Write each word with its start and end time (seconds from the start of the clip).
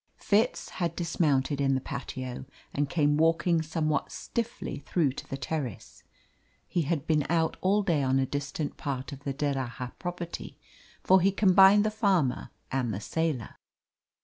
Fitz 0.17 0.69
had 0.81 0.95
dismounted 0.95 1.61
in 1.61 1.75
the 1.75 1.79
patio 1.79 2.45
and 2.73 2.89
came 2.89 3.17
walking 3.17 3.61
somewhat 3.61 4.11
stiffly 4.11 4.79
through 4.79 5.11
to 5.11 5.29
the 5.29 5.37
terrace. 5.37 6.01
He 6.67 6.81
had 6.81 7.05
been 7.05 7.23
out 7.29 7.55
all 7.61 7.83
day 7.83 8.01
on 8.01 8.17
a 8.17 8.25
distant 8.25 8.77
part 8.77 9.11
of 9.11 9.23
the 9.25 9.33
D'Erraha 9.33 9.91
property, 9.99 10.57
for 11.03 11.21
he 11.21 11.31
combined 11.31 11.83
the 11.85 11.91
farmer 11.91 12.49
and 12.71 12.91
the 12.91 12.99
sailor. 12.99 13.55